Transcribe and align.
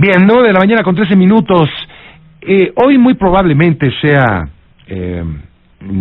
Bien, 0.00 0.26
9 0.26 0.46
de 0.46 0.54
la 0.54 0.60
mañana 0.60 0.82
con 0.82 0.94
13 0.94 1.14
minutos. 1.14 1.68
Eh, 2.40 2.72
hoy 2.74 2.96
muy 2.96 3.12
probablemente 3.12 3.92
sea 4.00 4.48
eh, 4.86 5.22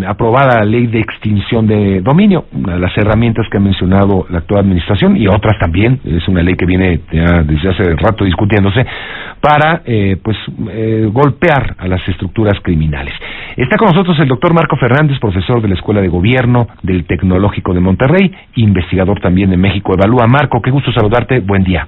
aprobada 0.08 0.60
la 0.60 0.64
ley 0.64 0.88
de 0.88 1.02
extinción 1.02 1.68
de 1.68 2.00
dominio, 2.00 2.46
una 2.54 2.76
de 2.76 2.80
las 2.80 2.98
herramientas 2.98 3.46
que 3.52 3.58
ha 3.58 3.60
mencionado 3.60 4.26
la 4.30 4.38
actual 4.38 4.62
administración 4.62 5.18
y 5.18 5.28
otras 5.28 5.60
también, 5.60 6.00
es 6.06 6.26
una 6.30 6.42
ley 6.42 6.54
que 6.56 6.66
viene 6.66 7.02
desde 7.12 7.70
hace 7.72 7.94
rato 7.98 8.24
discutiéndose, 8.24 8.86
para 9.42 9.82
eh, 9.84 10.16
pues 10.24 10.38
eh, 10.72 11.10
golpear 11.12 11.76
a 11.78 11.86
las 11.90 12.08
estructuras 12.08 12.58
criminales. 12.64 13.14
Está 13.58 13.76
con 13.76 13.90
nosotros 13.90 14.18
el 14.22 14.30
doctor 14.30 14.54
Marco 14.54 14.78
Fernández, 14.78 15.20
profesor 15.20 15.62
de 15.62 15.68
la 15.68 15.76
Escuela 15.76 16.00
de 16.00 16.08
Gobierno 16.08 16.70
del 16.84 17.04
Tecnológico 17.04 17.74
de 17.74 17.82
Monterrey, 17.82 18.32
investigador 18.56 19.20
también 19.20 19.50
de 19.50 19.58
México 19.58 19.94
Evalúa. 19.94 20.26
Marco, 20.26 20.62
qué 20.62 20.72
gusto 20.72 20.90
saludarte, 20.94 21.42
buen 21.42 21.66
día. 21.66 21.86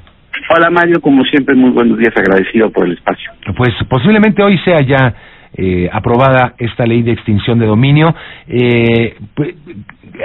Hola 0.50 0.70
Mario, 0.70 1.02
como 1.02 1.24
siempre, 1.26 1.56
muy 1.56 1.72
buenos 1.72 1.98
días, 1.98 2.14
agradecido 2.16 2.70
por 2.72 2.86
el 2.86 2.94
espacio. 2.94 3.32
Pues 3.56 3.72
posiblemente 3.90 4.42
hoy 4.44 4.58
sea 4.60 4.80
ya 4.82 5.14
eh, 5.56 5.90
aprobada 5.92 6.56
esta 6.58 6.86
ley 6.86 7.02
de 7.02 7.12
extinción 7.12 7.60
de 7.60 7.66
dominio. 7.66 8.16
Eh, 8.48 9.16
pues, 9.36 9.56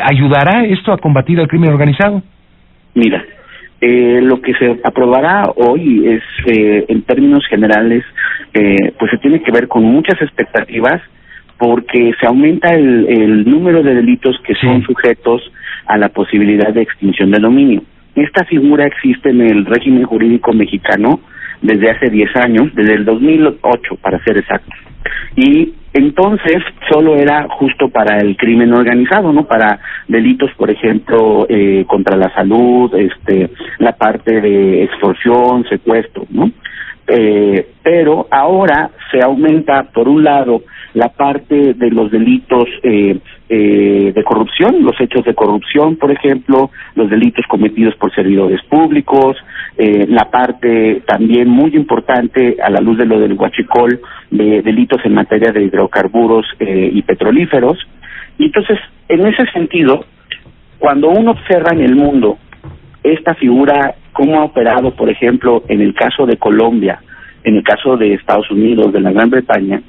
¿Ayudará 0.02 0.64
esto 0.64 0.92
a 0.92 0.98
combatir 0.98 1.38
el 1.40 1.48
crimen 1.48 1.70
organizado? 1.70 2.22
Mira, 2.94 3.24
eh, 3.80 4.20
lo 4.22 4.40
que 4.40 4.54
se 4.54 4.80
aprobará 4.84 5.50
hoy 5.56 6.08
es, 6.08 6.22
eh, 6.46 6.86
en 6.88 7.02
términos 7.02 7.44
generales, 7.48 8.04
eh, 8.54 8.92
pues 8.98 9.10
se 9.10 9.18
tiene 9.18 9.42
que 9.42 9.52
ver 9.52 9.68
con 9.68 9.84
muchas 9.84 10.20
expectativas 10.22 11.02
porque 11.58 12.12
se 12.20 12.26
aumenta 12.26 12.74
el, 12.74 13.06
el 13.08 13.50
número 13.50 13.82
de 13.82 13.94
delitos 13.94 14.38
que 14.46 14.54
son 14.54 14.82
sujetos 14.82 15.42
a 15.86 15.96
la 15.98 16.08
posibilidad 16.08 16.72
de 16.72 16.82
extinción 16.82 17.30
de 17.30 17.38
dominio. 17.38 17.82
Esta 18.16 18.44
figura 18.46 18.86
existe 18.86 19.30
en 19.30 19.42
el 19.42 19.66
régimen 19.66 20.04
jurídico 20.04 20.52
mexicano 20.52 21.20
desde 21.60 21.90
hace 21.90 22.10
10 22.10 22.36
años, 22.36 22.74
desde 22.74 22.94
el 22.94 23.04
2008 23.04 23.96
para 24.00 24.22
ser 24.24 24.38
exactos. 24.38 24.74
Y 25.36 25.74
entonces 25.92 26.62
solo 26.90 27.16
era 27.16 27.46
justo 27.48 27.88
para 27.88 28.18
el 28.18 28.36
crimen 28.36 28.72
organizado, 28.72 29.32
¿no? 29.32 29.44
Para 29.44 29.80
delitos, 30.08 30.50
por 30.56 30.70
ejemplo, 30.70 31.46
eh, 31.48 31.84
contra 31.86 32.16
la 32.16 32.32
salud, 32.34 32.94
este, 32.94 33.50
la 33.78 33.92
parte 33.92 34.40
de 34.40 34.84
extorsión, 34.84 35.64
secuestro, 35.68 36.26
¿no? 36.30 36.50
Eh, 37.08 37.68
pero 37.82 38.26
ahora 38.30 38.90
se 39.10 39.22
aumenta, 39.22 39.84
por 39.92 40.08
un 40.08 40.24
lado, 40.24 40.62
la 40.94 41.08
parte 41.08 41.74
de 41.74 41.90
los 41.90 42.10
delitos 42.10 42.68
eh, 42.82 43.18
eh, 43.48 44.12
de 44.14 44.24
corrupción, 44.24 44.82
los 44.82 45.00
hechos 45.00 45.24
de 45.24 45.34
corrupción, 45.34 45.96
por 45.96 46.10
ejemplo, 46.10 46.70
los 46.94 47.08
delitos 47.08 47.44
cometidos 47.48 47.94
por 47.96 48.12
servidores 48.14 48.60
públicos, 48.64 49.36
eh, 49.78 50.06
la 50.08 50.30
parte 50.30 51.02
también 51.06 51.48
muy 51.48 51.76
importante 51.76 52.56
a 52.62 52.70
la 52.70 52.80
luz 52.80 52.96
de 52.98 53.04
lo 53.04 53.20
del 53.20 53.34
huachicol, 53.34 54.00
de 54.30 54.62
delitos 54.62 55.00
en 55.04 55.14
materia 55.14 55.52
de 55.52 55.64
hidrocarburos 55.64 56.46
eh, 56.58 56.90
y 56.92 57.02
petrolíferos. 57.02 57.78
Y 58.38 58.46
entonces, 58.46 58.78
en 59.08 59.26
ese 59.26 59.44
sentido, 59.52 60.06
cuando 60.78 61.10
uno 61.10 61.32
observa 61.32 61.72
en 61.72 61.82
el 61.82 61.94
mundo 61.94 62.38
esta 63.02 63.34
figura, 63.34 63.94
cómo 64.16 64.40
ha 64.40 64.44
operado, 64.44 64.92
por 64.92 65.10
ejemplo, 65.10 65.62
en 65.68 65.82
el 65.82 65.92
caso 65.92 66.24
de 66.24 66.38
Colombia, 66.38 67.00
en 67.44 67.56
el 67.56 67.62
caso 67.62 67.98
de 67.98 68.14
Estados 68.14 68.50
Unidos, 68.50 68.90
de 68.90 69.00
la 69.00 69.12
Gran 69.12 69.28
Bretaña, 69.28 69.82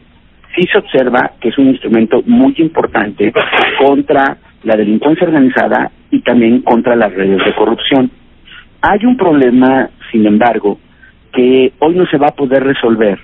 sí 0.53 0.67
se 0.69 0.77
observa 0.77 1.31
que 1.39 1.47
es 1.47 1.57
un 1.57 1.67
instrumento 1.67 2.21
muy 2.25 2.53
importante 2.57 3.31
contra 3.79 4.37
la 4.63 4.75
delincuencia 4.75 5.25
organizada 5.25 5.91
y 6.11 6.19
también 6.19 6.61
contra 6.61 6.97
las 6.97 7.13
redes 7.13 7.37
de 7.45 7.55
corrupción. 7.55 8.11
Hay 8.81 9.05
un 9.05 9.15
problema, 9.15 9.89
sin 10.11 10.25
embargo, 10.25 10.77
que 11.31 11.71
hoy 11.79 11.95
no 11.95 12.05
se 12.07 12.17
va 12.17 12.27
a 12.27 12.35
poder 12.35 12.65
resolver 12.65 13.19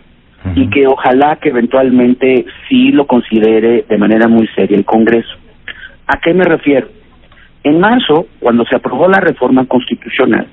y 0.56 0.70
que 0.70 0.88
ojalá 0.88 1.38
que 1.38 1.50
eventualmente 1.50 2.46
sí 2.70 2.92
lo 2.92 3.08
considere 3.08 3.86
de 3.90 3.98
manera 3.98 4.30
muy 4.30 4.48
seria 4.56 4.78
el 4.78 4.86
Congreso. 4.86 5.36
¿A 6.08 6.18
qué 6.20 6.34
me 6.34 6.46
refiero? 6.46 6.88
En 7.64 7.80
marzo, 7.80 8.28
cuando 8.40 8.66
se 8.66 8.76
aprobó 8.76 9.08
la 9.08 9.20
reforma 9.20 9.66
constitucional, 9.66 10.48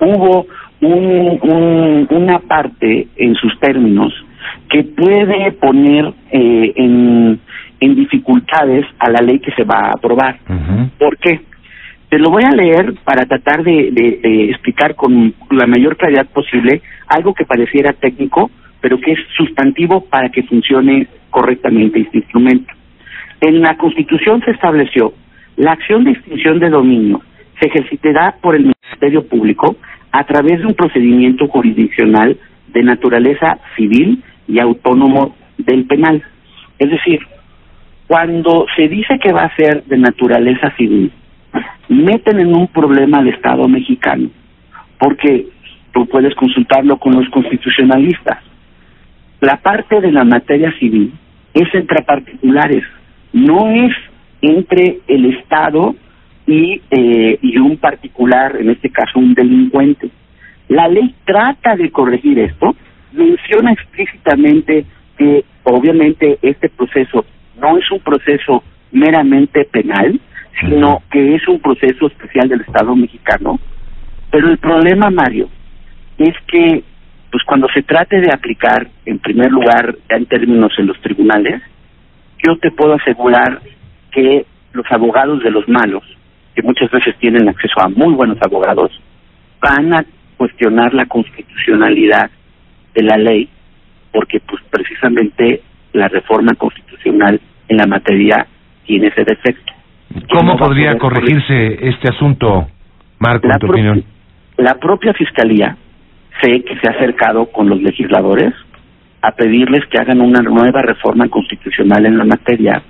hubo 0.00 0.46
un, 0.80 2.06
una 2.10 2.38
parte 2.40 3.08
en 3.16 3.34
sus 3.34 3.58
términos 3.60 4.12
que 4.70 4.84
puede 4.84 5.52
poner 5.52 6.12
eh, 6.30 6.72
en, 6.76 7.40
en 7.80 7.94
dificultades 7.94 8.86
a 8.98 9.10
la 9.10 9.20
ley 9.20 9.38
que 9.40 9.52
se 9.52 9.64
va 9.64 9.86
a 9.86 9.92
aprobar. 9.92 10.38
¿Por 10.98 11.16
qué? 11.18 11.40
Te 12.08 12.18
lo 12.18 12.30
voy 12.30 12.44
a 12.44 12.54
leer 12.54 12.94
para 13.04 13.26
tratar 13.26 13.62
de, 13.62 13.90
de, 13.92 14.50
explicar 14.50 14.94
con 14.94 15.34
la 15.50 15.66
mayor 15.66 15.96
claridad 15.96 16.26
posible 16.26 16.80
algo 17.06 17.34
que 17.34 17.44
pareciera 17.44 17.92
técnico, 17.92 18.50
pero 18.80 18.98
que 18.98 19.12
es 19.12 19.18
sustantivo 19.36 20.04
para 20.04 20.30
que 20.30 20.42
funcione 20.44 21.06
correctamente 21.30 22.00
este 22.00 22.18
instrumento. 22.18 22.72
En 23.40 23.60
la 23.60 23.76
Constitución 23.76 24.42
se 24.44 24.52
estableció 24.52 25.12
la 25.56 25.72
acción 25.72 26.04
de 26.04 26.12
extinción 26.12 26.58
de 26.60 26.70
dominio 26.70 27.20
se 27.60 27.68
ejercitará 27.68 28.36
por 28.40 28.54
el 28.54 28.72
Ministerio 28.90 29.26
Público 29.26 29.76
a 30.12 30.24
través 30.24 30.60
de 30.60 30.66
un 30.66 30.74
procedimiento 30.74 31.48
jurisdiccional 31.48 32.36
de 32.68 32.82
naturaleza 32.82 33.58
civil 33.76 34.22
y 34.46 34.58
autónomo 34.58 35.34
del 35.58 35.84
penal. 35.86 36.22
Es 36.78 36.90
decir, 36.90 37.20
cuando 38.06 38.66
se 38.76 38.88
dice 38.88 39.18
que 39.18 39.32
va 39.32 39.42
a 39.42 39.56
ser 39.56 39.84
de 39.84 39.98
naturaleza 39.98 40.70
civil, 40.76 41.12
meten 41.88 42.40
en 42.40 42.54
un 42.54 42.68
problema 42.68 43.18
al 43.18 43.28
Estado 43.28 43.68
mexicano, 43.68 44.30
porque 44.98 45.46
tú 45.92 46.06
puedes 46.06 46.34
consultarlo 46.34 46.98
con 46.98 47.14
los 47.14 47.28
constitucionalistas. 47.30 48.38
La 49.40 49.56
parte 49.56 50.00
de 50.00 50.12
la 50.12 50.24
materia 50.24 50.72
civil 50.78 51.12
es 51.54 51.74
entre 51.74 52.02
particulares, 52.02 52.84
no 53.32 53.68
es 53.70 53.92
entre 54.40 55.00
el 55.06 55.34
Estado 55.36 55.94
y, 56.48 56.80
eh, 56.90 57.38
y 57.42 57.58
un 57.58 57.76
particular, 57.76 58.56
en 58.58 58.70
este 58.70 58.88
caso 58.88 59.18
un 59.18 59.34
delincuente. 59.34 60.08
La 60.68 60.88
ley 60.88 61.14
trata 61.26 61.76
de 61.76 61.90
corregir 61.90 62.38
esto, 62.38 62.74
menciona 63.12 63.72
explícitamente 63.72 64.86
que 65.18 65.44
obviamente 65.64 66.38
este 66.40 66.70
proceso 66.70 67.26
no 67.60 67.76
es 67.76 67.90
un 67.90 68.00
proceso 68.00 68.64
meramente 68.92 69.66
penal, 69.66 70.18
sino 70.58 71.02
que 71.10 71.34
es 71.34 71.46
un 71.48 71.60
proceso 71.60 72.06
especial 72.06 72.48
del 72.48 72.62
Estado 72.62 72.96
mexicano. 72.96 73.60
Pero 74.30 74.48
el 74.48 74.56
problema, 74.56 75.10
Mario, 75.10 75.50
es 76.16 76.34
que 76.46 76.82
pues 77.30 77.44
cuando 77.44 77.68
se 77.74 77.82
trate 77.82 78.22
de 78.22 78.32
aplicar, 78.32 78.88
en 79.04 79.18
primer 79.18 79.52
lugar, 79.52 79.94
en 80.08 80.24
términos 80.24 80.72
en 80.78 80.86
los 80.86 80.98
tribunales, 81.02 81.60
yo 82.42 82.56
te 82.56 82.70
puedo 82.70 82.94
asegurar 82.94 83.60
que 84.10 84.46
los 84.72 84.86
abogados 84.90 85.42
de 85.42 85.50
los 85.50 85.68
malos, 85.68 86.02
que 86.58 86.66
muchas 86.66 86.90
veces 86.90 87.14
tienen 87.20 87.48
acceso 87.48 87.80
a 87.80 87.88
muy 87.88 88.14
buenos 88.14 88.36
abogados, 88.42 88.90
van 89.62 89.94
a 89.94 90.04
cuestionar 90.36 90.92
la 90.92 91.06
constitucionalidad 91.06 92.32
de 92.94 93.02
la 93.04 93.16
ley, 93.16 93.48
porque 94.12 94.40
pues 94.40 94.60
precisamente 94.68 95.62
la 95.92 96.08
reforma 96.08 96.54
constitucional 96.54 97.40
en 97.68 97.76
la 97.76 97.86
materia 97.86 98.44
tiene 98.84 99.06
ese 99.06 99.22
defecto. 99.22 99.72
¿Cómo 100.32 100.56
podría 100.56 100.98
corregirse 100.98 101.88
este 101.88 102.08
asunto, 102.08 102.66
Marco, 103.20 103.46
en 103.46 103.58
tu 103.60 103.70
opinión? 103.70 104.04
La 104.56 104.74
propia 104.80 105.12
Fiscalía 105.12 105.76
sé 106.42 106.64
que 106.64 106.76
se 106.80 106.88
ha 106.88 106.96
acercado 106.96 107.52
con 107.52 107.68
los 107.68 107.80
legisladores 107.80 108.52
a 109.22 109.30
pedirles 109.30 109.86
que 109.86 109.98
hagan 110.00 110.20
una 110.20 110.40
nueva 110.40 110.82
reforma 110.82 111.28
constitucional 111.28 112.04
en 112.04 112.18
la 112.18 112.24
materia 112.24 112.82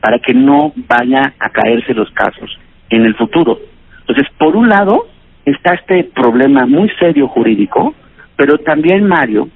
para 0.00 0.20
que 0.20 0.32
no 0.32 0.72
vaya 0.76 1.34
a 1.40 1.48
caerse 1.48 1.92
los 1.92 2.08
casos 2.12 2.56
en 2.90 3.04
el 3.04 3.14
futuro. 3.14 3.58
Entonces, 4.00 4.26
por 4.38 4.56
un 4.56 4.68
lado, 4.68 5.06
está 5.44 5.74
este 5.74 6.04
problema 6.04 6.66
muy 6.66 6.90
serio 6.98 7.28
jurídico, 7.28 7.94
pero 8.36 8.58
también, 8.58 9.06
Mario, 9.06 9.48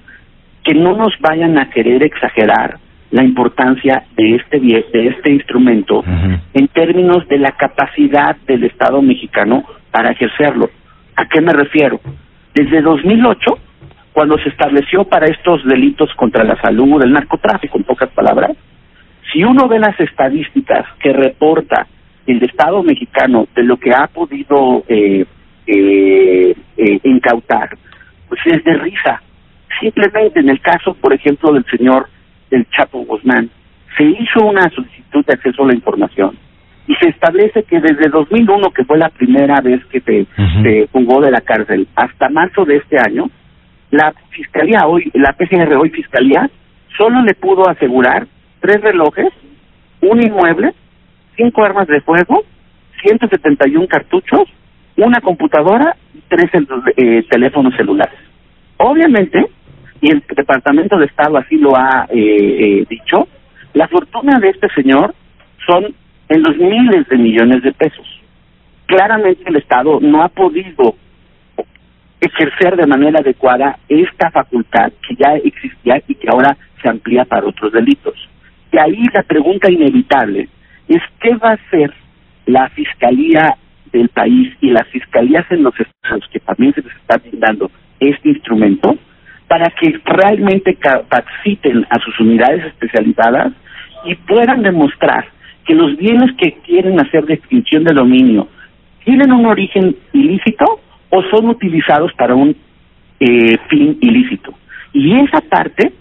que 0.65 0.75
no 0.75 0.97
nos 0.97 1.13
vayan 1.21 1.59
a 1.59 1.71
querer 1.71 2.03
exagerar 2.03 2.79
la 3.11 3.25
importancia 3.25 4.05
de 4.17 4.37
este 4.37 4.61
de 4.61 5.09
este 5.09 5.33
instrumento 5.33 6.05
en 6.55 6.69
términos 6.69 7.27
de 7.29 7.39
la 7.39 7.51
capacidad 7.53 8.37
del 8.47 8.65
Estado 8.65 9.03
mexicano 9.03 9.65
para 9.91 10.13
ejercerlo. 10.13 10.71
¿A 11.17 11.27
qué 11.27 11.41
me 11.41 11.53
refiero? 11.53 12.01
Desde 12.55 12.81
2008, 12.81 13.59
cuando 14.13 14.39
se 14.39 14.49
estableció 14.49 15.05
para 15.05 15.27
estos 15.27 15.65
delitos 15.65 16.13
contra 16.15 16.45
la 16.45 16.61
salud, 16.61 17.03
el 17.03 17.13
narcotráfico, 17.13 17.79
en 17.79 17.85
pocas 17.85 18.11
palabras, 18.11 18.53
si 19.33 19.45
uno 19.45 19.69
ve 19.69 19.79
las 19.79 19.99
estadísticas 19.99 20.87
que 21.01 21.13
reporta 21.13 21.87
el 22.31 22.43
Estado 22.45 22.83
mexicano 22.83 23.47
de 23.55 23.63
lo 23.65 23.77
que 23.77 23.91
ha 23.93 24.07
podido 24.07 24.85
eh, 24.89 25.25
eh, 25.67 26.55
eh, 26.77 27.01
incautar, 27.05 27.77
pues 28.29 28.41
es 28.47 28.65
de 28.65 28.75
risa. 28.75 29.23
Simplemente 29.81 30.41
en 30.41 30.49
el 30.49 30.61
caso, 30.61 30.95
por 30.95 31.13
ejemplo, 31.13 31.53
del 31.53 31.65
señor 31.67 32.09
del 32.51 32.67
Chapo 32.71 33.05
Guzmán, 33.05 33.51
se 33.97 34.05
hizo 34.05 34.45
una 34.45 34.69
solicitud 34.71 35.25
de 35.25 35.33
acceso 35.33 35.65
a 35.65 35.69
la 35.69 35.75
información 35.75 36.37
y 36.87 36.95
se 36.97 37.09
establece 37.09 37.63
que 37.63 37.81
desde 37.81 38.09
2001, 38.09 38.71
que 38.71 38.85
fue 38.85 38.99
la 38.99 39.11
primera 39.11 39.61
vez 39.61 39.85
que 39.87 40.01
se, 40.01 40.89
jugó 40.91 41.21
de 41.21 41.31
la 41.31 41.41
cárcel, 41.41 41.87
hasta 41.95 42.29
marzo 42.29 42.65
de 42.65 42.77
este 42.77 42.99
año, 42.99 43.31
la 43.91 44.13
fiscalía 44.31 44.87
hoy, 44.87 45.11
la 45.15 45.33
PGR 45.33 45.75
hoy 45.77 45.91
fiscalía, 45.91 46.51
solo 46.97 47.23
le 47.23 47.35
pudo 47.35 47.69
asegurar 47.69 48.27
tres 48.61 48.81
relojes, 48.81 49.29
un 50.01 50.21
inmueble, 50.23 50.75
cinco 51.41 51.65
armas 51.65 51.87
de 51.89 52.01
fuego, 52.03 52.45
171 53.03 53.89
cartuchos, 53.89 54.43
una 54.97 55.21
computadora 55.21 55.97
y 56.15 56.21
tres 56.29 56.51
eh, 56.97 57.25
teléfonos 57.31 57.75
celulares. 57.77 58.19
Obviamente, 58.77 59.47
y 60.03 60.11
el 60.11 60.23
Departamento 60.37 60.99
de 60.99 61.07
Estado 61.07 61.39
así 61.39 61.57
lo 61.57 61.77
ha 61.77 62.07
eh, 62.11 62.19
eh, 62.19 62.87
dicho, 62.89 63.27
la 63.73 63.89
fortuna 63.89 64.39
de 64.39 64.51
este 64.51 64.69
señor 64.75 65.15
son 65.67 65.95
en 66.29 66.43
los 66.43 66.57
miles 66.57 67.09
de 67.09 67.17
millones 67.17 67.63
de 67.63 67.73
pesos. 67.73 68.07
Claramente 68.87 69.45
el 69.47 69.57
Estado 69.57 69.99
no 70.01 70.23
ha 70.23 70.29
podido 70.29 70.95
ejercer 72.21 72.77
de 72.77 72.87
manera 72.87 73.21
adecuada 73.21 73.79
esta 73.89 74.31
facultad 74.31 74.93
que 75.07 75.15
ya 75.17 75.37
existía 75.37 76.03
y 76.07 76.15
que 76.15 76.29
ahora 76.31 76.57
se 76.83 76.89
amplía 76.89 77.25
para 77.25 77.47
otros 77.47 77.73
delitos. 77.73 78.15
De 78.71 78.81
ahí 78.81 79.05
la 79.15 79.23
pregunta 79.23 79.71
inevitable 79.71 80.49
es 80.91 81.03
qué 81.21 81.35
va 81.37 81.51
a 81.51 81.55
hacer 81.55 81.93
la 82.47 82.69
Fiscalía 82.71 83.57
del 83.93 84.09
país 84.09 84.53
y 84.61 84.71
las 84.71 84.87
fiscalías 84.89 85.47
en 85.51 85.63
los 85.63 85.75
estados 85.79 86.29
que 86.33 86.41
también 86.41 86.75
se 86.75 86.83
les 86.83 86.95
está 86.97 87.17
brindando 87.19 87.71
este 87.99 88.29
instrumento 88.29 88.97
para 89.49 89.69
que 89.71 90.01
realmente 90.05 90.75
capaciten 90.77 91.87
a 91.91 91.99
sus 91.99 92.19
unidades 92.21 92.67
especializadas 92.67 93.53
y 94.05 94.15
puedan 94.15 94.63
demostrar 94.63 95.27
que 95.65 95.75
los 95.75 95.97
bienes 95.97 96.31
que 96.39 96.53
quieren 96.65 97.01
hacer 97.01 97.25
de 97.27 97.35
extinción 97.35 97.85
de 97.85 97.95
dominio 97.95 98.49
tienen 99.05 99.33
un 99.33 99.47
origen 99.47 99.97
ilícito 100.13 100.81
o 101.11 101.23
son 101.31 101.49
utilizados 101.49 102.13
para 102.15 102.35
un 102.35 102.57
eh, 103.19 103.59
fin 103.69 103.99
ilícito. 104.01 104.55
Y 104.93 105.15
esa 105.21 105.41
parte, 105.41 105.93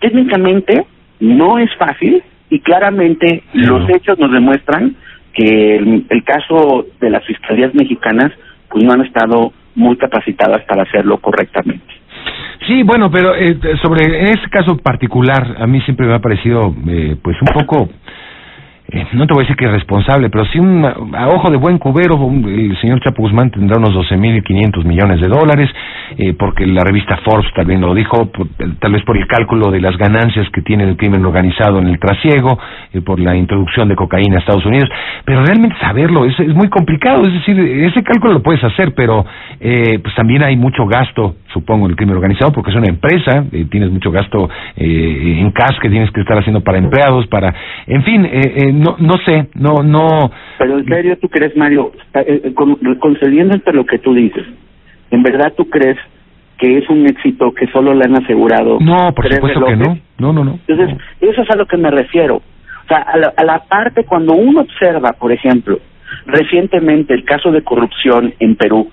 técnicamente, 0.00 0.86
no 1.20 1.58
es 1.58 1.70
fácil 1.76 2.22
y 2.50 2.60
claramente 2.60 3.42
los 3.54 3.88
hechos 3.90 4.18
nos 4.18 4.32
demuestran 4.32 4.96
que 5.32 5.76
el, 5.76 6.24
caso 6.24 6.86
de 7.00 7.10
las 7.10 7.24
fiscalías 7.24 7.74
mexicanas 7.74 8.32
pues 8.70 8.84
no 8.84 8.92
han 8.92 9.04
estado 9.04 9.52
muy 9.74 9.96
capacitadas 9.96 10.62
para 10.64 10.82
hacerlo 10.82 11.18
correctamente. 11.18 11.84
Sí, 12.66 12.82
bueno, 12.82 13.10
pero 13.10 13.34
eh, 13.34 13.58
sobre 13.82 14.24
ese 14.24 14.48
caso 14.50 14.76
particular, 14.78 15.56
a 15.58 15.66
mí 15.66 15.80
siempre 15.82 16.06
me 16.06 16.14
ha 16.14 16.20
parecido, 16.20 16.74
eh, 16.88 17.16
pues, 17.20 17.36
un 17.42 17.48
poco 17.48 17.90
no 19.14 19.26
te 19.26 19.32
voy 19.32 19.42
a 19.42 19.44
decir 19.44 19.56
que 19.56 19.64
es 19.64 19.70
responsable, 19.70 20.28
pero 20.28 20.44
sí 20.46 20.58
a 21.14 21.28
ojo 21.28 21.50
de 21.50 21.56
buen 21.56 21.78
cubero, 21.78 22.16
el 22.30 22.76
señor 22.80 23.00
Chapo 23.00 23.22
Guzmán 23.22 23.50
tendrá 23.50 23.78
unos 23.78 23.94
12.500 23.94 24.84
millones 24.84 25.20
de 25.22 25.28
dólares, 25.28 25.70
eh, 26.18 26.34
porque 26.38 26.66
la 26.66 26.82
revista 26.84 27.16
Forbes 27.24 27.50
también 27.54 27.80
lo 27.80 27.94
dijo, 27.94 28.30
tal 28.78 28.92
vez 28.92 29.02
por 29.04 29.16
el 29.16 29.26
cálculo 29.26 29.70
de 29.70 29.80
las 29.80 29.96
ganancias 29.96 30.46
que 30.50 30.60
tiene 30.60 30.84
el 30.84 30.98
crimen 30.98 31.24
organizado 31.24 31.78
en 31.78 31.88
el 31.88 31.98
trasiego, 31.98 32.58
eh, 32.92 33.00
por 33.00 33.18
la 33.20 33.34
introducción 33.34 33.88
de 33.88 33.96
cocaína 33.96 34.36
a 34.36 34.40
Estados 34.40 34.66
Unidos, 34.66 34.90
pero 35.24 35.42
realmente 35.42 35.76
saberlo 35.80 36.26
es, 36.26 36.38
es 36.38 36.54
muy 36.54 36.68
complicado, 36.68 37.22
es 37.22 37.32
decir, 37.32 37.58
ese 37.58 38.02
cálculo 38.02 38.34
lo 38.34 38.42
puedes 38.42 38.62
hacer, 38.62 38.92
pero 38.94 39.24
pues 39.58 40.14
también 40.14 40.42
hay 40.42 40.56
mucho 40.56 40.84
gasto, 40.86 41.36
supongo, 41.52 41.86
en 41.86 41.92
el 41.92 41.96
crimen 41.96 42.16
organizado, 42.16 42.52
porque 42.52 42.70
es 42.70 42.76
una 42.76 42.88
empresa, 42.88 43.44
tienes 43.70 43.90
mucho 43.90 44.10
gasto 44.10 44.50
en 44.76 45.50
cash 45.52 45.78
que 45.80 45.88
tienes 45.88 46.10
que 46.10 46.20
estar 46.20 46.38
haciendo 46.38 46.60
para 46.60 46.76
empleados, 46.78 47.26
para, 47.28 47.54
en 47.86 48.02
fin, 48.02 48.24
eh, 48.24 48.72
no, 48.72 48.96
no 48.98 49.14
sé, 49.24 49.48
no, 49.54 49.82
no. 49.82 50.30
Pero 50.58 50.78
en 50.78 50.84
serio, 50.86 51.18
¿tú 51.18 51.28
crees, 51.28 51.56
Mario, 51.56 51.92
eh, 52.14 52.42
eh, 52.44 52.54
concediéndote 53.00 53.72
lo 53.72 53.84
que 53.84 53.98
tú 53.98 54.14
dices, 54.14 54.44
¿en 55.10 55.22
verdad 55.22 55.52
tú 55.56 55.68
crees 55.68 55.98
que 56.58 56.78
es 56.78 56.88
un 56.88 57.06
éxito 57.06 57.52
que 57.52 57.66
solo 57.68 57.94
le 57.94 58.04
han 58.04 58.16
asegurado? 58.16 58.78
No, 58.80 59.12
por 59.14 59.32
supuesto 59.32 59.64
que 59.66 59.76
no. 59.76 59.98
No, 60.18 60.32
no, 60.32 60.44
no. 60.44 60.58
Entonces, 60.66 60.96
eso 61.20 61.42
es 61.42 61.50
a 61.50 61.56
lo 61.56 61.66
que 61.66 61.76
me 61.76 61.90
refiero. 61.90 62.36
O 62.36 62.88
sea, 62.88 62.98
a 62.98 63.16
la, 63.16 63.32
a 63.36 63.44
la 63.44 63.58
parte 63.60 64.04
cuando 64.04 64.34
uno 64.34 64.60
observa, 64.60 65.12
por 65.12 65.32
ejemplo, 65.32 65.78
recientemente 66.26 67.14
el 67.14 67.24
caso 67.24 67.50
de 67.50 67.62
corrupción 67.62 68.34
en 68.38 68.56
Perú, 68.56 68.90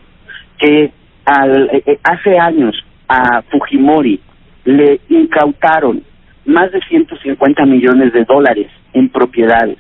que 0.58 0.92
al, 1.26 1.70
eh, 1.72 2.00
hace 2.04 2.38
años 2.38 2.76
a 3.08 3.42
Fujimori 3.44 4.20
le 4.66 5.00
incautaron 5.10 6.04
más 6.46 6.72
de 6.72 6.82
150 6.82 7.66
millones 7.66 8.14
de 8.14 8.24
dólares 8.26 8.68
en 8.94 9.10
propiedades, 9.10 9.78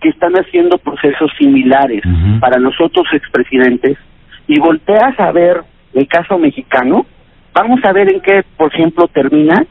que 0.00 0.08
están 0.08 0.32
haciendo 0.34 0.78
procesos 0.78 1.30
similares 1.38 2.02
para 2.40 2.58
nosotros 2.58 3.06
expresidentes, 3.12 3.98
y 4.46 4.58
volteas 4.58 5.18
a 5.20 5.30
ver 5.32 5.62
el 5.94 6.08
caso 6.08 6.38
mexicano, 6.38 7.06
vamos 7.52 7.80
a 7.84 7.92
ver 7.92 8.12
en 8.12 8.20
qué, 8.20 8.42
por 8.56 8.74
ejemplo, 8.74 9.06
termina 9.08 9.64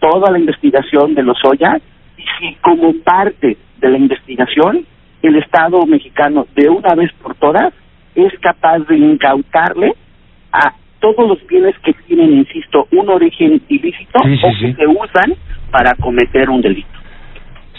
toda 0.00 0.30
la 0.30 0.38
investigación 0.38 1.14
de 1.14 1.22
los 1.22 1.38
Oya, 1.44 1.80
y 2.16 2.22
si 2.38 2.54
como 2.56 2.94
parte 3.04 3.56
de 3.78 3.88
la 3.88 3.98
investigación 3.98 4.86
el 5.22 5.36
Estado 5.36 5.84
mexicano 5.86 6.46
de 6.54 6.68
una 6.68 6.94
vez 6.94 7.12
por 7.22 7.34
todas 7.36 7.72
es 8.14 8.32
capaz 8.40 8.80
de 8.80 8.96
incautarle 8.96 9.94
a 10.52 10.74
todos 11.02 11.28
los 11.28 11.46
bienes 11.46 11.74
que 11.80 11.92
tienen, 12.06 12.32
insisto, 12.32 12.86
un 12.92 13.10
origen 13.10 13.60
ilícito 13.68 14.20
o 14.20 14.22
que 14.22 14.72
se 14.72 14.86
usan 14.86 15.34
para 15.70 15.94
cometer 15.96 16.48
un 16.48 16.62
delito. 16.62 16.88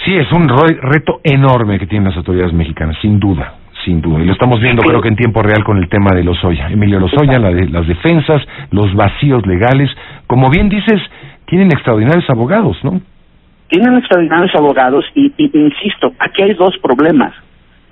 Sí, 0.04 0.14
es 0.16 0.30
un 0.34 0.50
reto 0.50 1.22
enorme 1.24 1.80
que 1.80 1.88
tienen 1.88 2.10
las 2.10 2.18
autoridades 2.18 2.54
mexicanas, 2.54 2.98
sin 3.02 3.20
duda, 3.20 3.56
sin 3.86 4.02
duda. 4.02 4.22
Y 4.22 4.26
lo 4.26 4.34
estamos 4.34 4.60
viendo 4.60 4.84
creo 4.84 5.02
que 5.02 5.08
en 5.08 5.16
tiempo 5.16 5.42
real 5.42 5.64
con 5.64 5.78
el 5.78 5.88
tema 5.88 6.12
de 6.14 6.24
Lozoya. 6.24 6.68
Emilio 6.70 7.00
Lozoya, 7.00 7.40
la 7.40 7.52
de, 7.52 7.70
las 7.70 7.88
defensas, 7.88 8.42
los 8.72 8.94
vacíos 8.94 9.48
legales. 9.48 9.90
Como 10.28 10.50
bien 10.50 10.68
dices, 10.68 11.00
tienen 11.46 11.68
extraordinarios 11.68 12.30
abogados, 12.30 12.78
¿no? 12.84 13.00
Tienen 13.70 13.98
extraordinarios 13.98 14.54
abogados 14.56 15.06
y, 15.16 15.32
insisto, 15.38 16.12
aquí 16.20 16.44
hay 16.44 16.54
dos 16.54 16.78
problemas. 16.80 17.34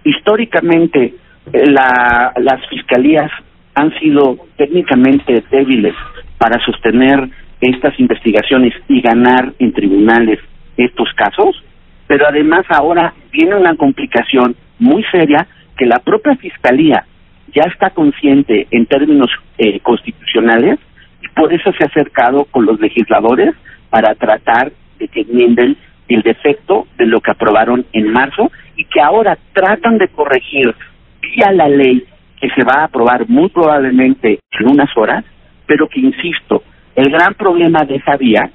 Históricamente, 0.03 1.15
eh, 1.53 1.71
la, 1.71 2.33
las 2.35 2.67
fiscalías 2.67 3.31
han 3.75 3.97
sido 3.99 4.37
técnicamente 4.57 5.43
débiles 5.49 5.95
para 6.37 6.63
sostener 6.65 7.29
estas 7.61 7.97
investigaciones 7.99 8.73
y 8.87 9.01
ganar 9.01 9.53
en 9.59 9.71
tribunales 9.71 10.39
estos 10.77 11.09
casos, 11.15 11.63
pero 12.07 12.27
además 12.27 12.65
ahora 12.69 13.13
viene 13.31 13.55
una 13.55 13.75
complicación 13.75 14.55
muy 14.79 15.03
seria 15.11 15.47
que 15.77 15.85
la 15.85 15.99
propia 15.99 16.35
Fiscalía 16.35 17.05
ya 17.53 17.63
está 17.63 17.91
consciente 17.91 18.67
en 18.71 18.85
términos 18.85 19.29
eh, 19.57 19.79
constitucionales 19.81 20.79
y 21.21 21.27
por 21.29 21.53
eso 21.53 21.71
se 21.73 21.83
ha 21.83 21.87
acercado 21.87 22.45
con 22.45 22.65
los 22.65 22.79
legisladores 22.79 23.53
para 23.89 24.15
tratar 24.15 24.71
de 24.99 25.07
que 25.07 25.21
enmienden 25.21 25.77
el 26.07 26.21
defecto 26.21 26.87
de 26.97 27.05
lo 27.05 27.21
que 27.21 27.31
aprobaron 27.31 27.85
en 27.93 28.11
marzo 28.11 28.51
y 28.75 28.85
que 28.85 29.01
ahora 29.01 29.37
tratan 29.53 29.97
de 29.97 30.07
corregir 30.09 30.73
vía 31.21 31.51
la 31.51 31.69
ley 31.69 32.03
que 32.41 32.49
se 32.49 32.63
va 32.63 32.81
a 32.81 32.83
aprobar 32.85 33.29
muy 33.29 33.49
probablemente 33.49 34.39
en 34.59 34.69
unas 34.69 34.89
horas, 34.97 35.23
pero 35.67 35.87
que, 35.87 35.99
insisto, 35.99 36.63
el 36.95 37.11
gran 37.11 37.35
problema 37.35 37.85
de 37.85 37.95
esa 37.95 38.17
vía 38.17 38.49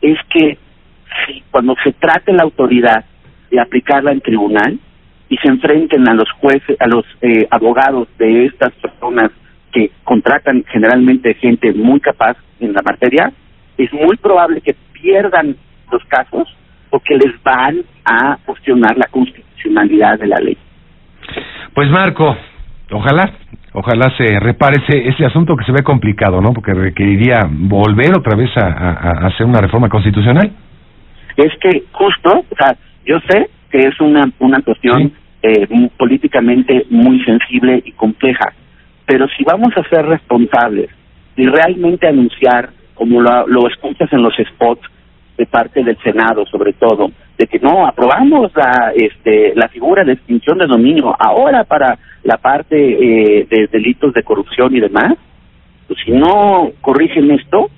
es 0.00 0.18
que 0.30 0.56
si 1.26 1.42
cuando 1.50 1.74
se 1.82 1.92
trate 1.92 2.32
la 2.32 2.44
autoridad 2.44 3.04
de 3.50 3.60
aplicarla 3.60 4.12
en 4.12 4.20
tribunal 4.20 4.78
y 5.28 5.36
se 5.38 5.48
enfrenten 5.48 6.08
a 6.08 6.14
los 6.14 6.30
jueces, 6.32 6.80
a 6.80 6.86
los 6.86 7.04
eh, 7.20 7.46
abogados 7.50 8.08
de 8.18 8.46
estas 8.46 8.72
personas 8.74 9.30
que 9.72 9.90
contratan 10.04 10.64
generalmente 10.70 11.34
gente 11.34 11.72
muy 11.72 12.00
capaz 12.00 12.36
en 12.60 12.72
la 12.72 12.82
materia, 12.82 13.32
es 13.76 13.92
muy 13.92 14.16
probable 14.16 14.60
que 14.60 14.76
pierdan 14.92 15.56
los 15.90 16.04
casos 16.04 16.48
o 16.90 17.00
que 17.00 17.16
les 17.16 17.42
van 17.42 17.82
a 18.04 18.38
cuestionar 18.46 18.96
la 18.96 19.06
constitucionalidad 19.06 20.18
de 20.18 20.26
la 20.28 20.38
ley. 20.38 20.56
Pues 21.74 21.90
Marco, 21.90 22.36
ojalá, 22.90 23.32
ojalá 23.72 24.12
se 24.16 24.38
repare 24.40 24.82
ese, 24.86 25.08
ese 25.08 25.26
asunto 25.26 25.56
que 25.56 25.64
se 25.64 25.72
ve 25.72 25.82
complicado, 25.82 26.40
¿no? 26.40 26.52
Porque 26.52 26.74
requeriría 26.74 27.40
volver 27.48 28.16
otra 28.16 28.36
vez 28.36 28.50
a, 28.56 29.26
hacer 29.26 29.46
una 29.46 29.60
reforma 29.60 29.88
constitucional. 29.88 30.50
Es 31.36 31.52
que 31.60 31.84
justo, 31.92 32.44
o 32.50 32.56
sea, 32.56 32.76
yo 33.04 33.18
sé 33.28 33.48
que 33.70 33.78
es 33.78 34.00
una, 34.00 34.30
una 34.38 34.60
cuestión 34.62 35.12
eh, 35.42 35.66
políticamente 35.96 36.86
muy 36.90 37.22
sensible 37.24 37.82
y 37.84 37.92
compleja, 37.92 38.52
pero 39.06 39.26
si 39.36 39.44
vamos 39.44 39.76
a 39.76 39.82
ser 39.88 40.06
responsables 40.06 40.90
y 41.36 41.46
realmente 41.46 42.06
anunciar, 42.06 42.70
como 42.94 43.20
lo, 43.20 43.46
lo 43.48 43.68
escuchas 43.68 44.12
en 44.12 44.22
los 44.22 44.34
spots 44.36 44.88
de 45.36 45.46
parte 45.46 45.82
del 45.82 45.98
Senado, 45.98 46.46
sobre 46.46 46.72
todo, 46.74 47.10
de 47.36 47.46
que 47.46 47.58
no 47.58 47.86
aprobamos 47.86 48.52
la 48.54 48.92
este 48.94 49.52
la 49.56 49.68
figura 49.68 50.04
de 50.04 50.12
extinción 50.12 50.58
de 50.58 50.66
dominio 50.66 51.14
ahora 51.18 51.64
para 51.64 51.98
la 52.24 52.38
parte 52.38 52.76
eh, 52.76 53.46
de 53.48 53.68
delitos 53.68 54.12
de 54.12 54.22
corrupción 54.22 54.74
y 54.74 54.80
demás 54.80 55.14
pues 55.86 55.98
si 56.04 56.10
no 56.10 56.72
corrigen 56.80 57.30
esto 57.30 57.70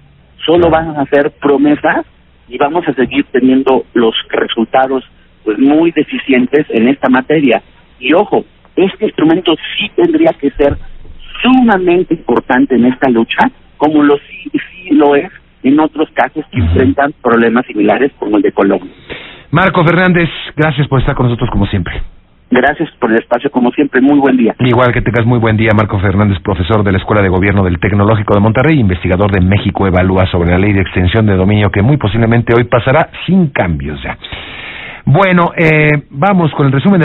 solo 0.44 0.70
van 0.70 0.96
a 0.96 1.02
hacer 1.02 1.32
promesas 1.32 2.06
y 2.48 2.56
vamos 2.56 2.86
a 2.88 2.94
seguir 2.94 3.26
teniendo 3.32 3.84
los 3.94 4.14
resultados 4.30 5.04
pues 5.44 5.58
muy 5.58 5.90
deficientes 5.90 6.66
en 6.70 6.88
esta 6.88 7.08
materia 7.08 7.62
y 7.98 8.12
ojo 8.14 8.44
este 8.76 9.06
instrumento 9.06 9.54
sí 9.76 9.90
tendría 9.96 10.32
que 10.32 10.50
ser 10.52 10.76
sumamente 11.42 12.14
importante 12.14 12.76
en 12.76 12.86
esta 12.86 13.08
lucha 13.08 13.50
como 13.76 14.02
lo 14.02 14.16
sí, 14.18 14.50
sí 14.52 14.94
lo 14.94 15.16
es 15.16 15.30
en 15.62 15.80
otros 15.80 16.08
casos 16.14 16.44
que 16.52 16.60
enfrentan 16.60 17.12
problemas 17.20 17.66
similares 17.66 18.12
como 18.18 18.36
el 18.36 18.42
de 18.42 18.52
Colombia. 18.52 18.90
Marco 19.50 19.84
Fernández, 19.84 20.28
gracias 20.54 20.86
por 20.86 21.00
estar 21.00 21.14
con 21.16 21.26
nosotros 21.26 21.50
como 21.50 21.66
siempre. 21.66 22.02
Gracias 22.50 22.88
por 23.00 23.10
el 23.10 23.18
espacio, 23.18 23.50
como 23.50 23.70
siempre, 23.72 24.00
muy 24.00 24.18
buen 24.20 24.36
día. 24.36 24.54
Igual 24.60 24.92
que 24.92 25.02
tengas 25.02 25.26
muy 25.26 25.38
buen 25.38 25.56
día, 25.56 25.70
Marco 25.76 25.98
Fernández, 25.98 26.38
profesor 26.42 26.84
de 26.84 26.92
la 26.92 26.98
Escuela 26.98 27.20
de 27.20 27.28
Gobierno 27.28 27.64
del 27.64 27.80
Tecnológico 27.80 28.34
de 28.34 28.40
Monterrey, 28.40 28.78
investigador 28.78 29.32
de 29.32 29.40
México 29.40 29.86
Evalúa 29.86 30.26
sobre 30.30 30.50
la 30.50 30.58
ley 30.58 30.72
de 30.72 30.82
extensión 30.82 31.26
de 31.26 31.34
dominio 31.34 31.70
que 31.70 31.82
muy 31.82 31.96
posiblemente 31.96 32.54
hoy 32.56 32.64
pasará 32.64 33.10
sin 33.26 33.48
cambios 33.48 34.00
ya. 34.02 34.16
Bueno, 35.08 35.52
eh, 35.56 36.02
vamos 36.10 36.50
con 36.56 36.66
el 36.66 36.72
resumen 36.72 36.98
de 36.98 37.04